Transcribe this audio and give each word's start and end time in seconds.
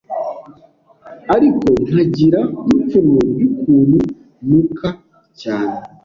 ariko 1.35 1.67
nkagira 1.85 2.41
ipfunwe 2.73 3.19
ry’ukuntu 3.31 3.97
nuka 4.47 4.89
cyane 5.41 5.79